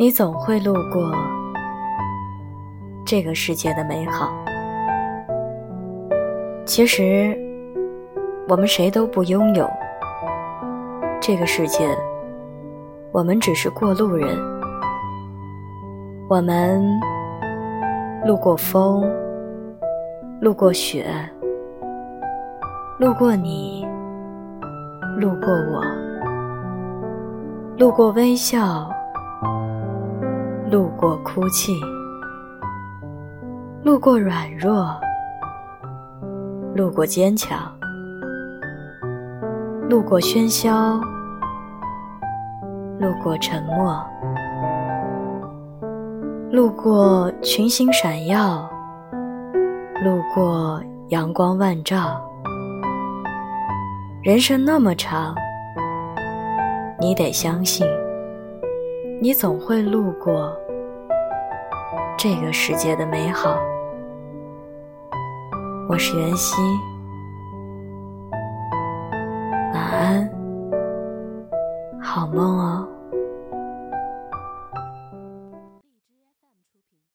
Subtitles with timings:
[0.00, 1.12] 你总会路过
[3.04, 4.32] 这个世界的美好。
[6.64, 7.36] 其实，
[8.48, 9.68] 我们谁都不拥有
[11.20, 11.98] 这个世界，
[13.10, 14.38] 我们只是过路人。
[16.28, 16.80] 我们
[18.24, 19.04] 路过风，
[20.40, 21.06] 路过雪，
[23.00, 23.84] 路过你，
[25.16, 25.82] 路过我，
[27.76, 28.88] 路过微笑。
[30.70, 31.80] 路过哭泣，
[33.82, 34.94] 路过软弱，
[36.74, 37.74] 路过坚强，
[39.88, 41.00] 路过喧嚣，
[43.00, 44.04] 路过沉默，
[46.50, 48.68] 路过群星闪耀，
[50.04, 52.20] 路过阳光万丈。
[54.22, 55.34] 人生那么长，
[57.00, 57.86] 你得相信。
[59.20, 60.56] 你总会路过。
[62.18, 63.56] 这个世界的美好。
[65.88, 66.56] 我是袁熙，
[69.72, 70.28] 晚安，
[72.02, 72.88] 好梦哦。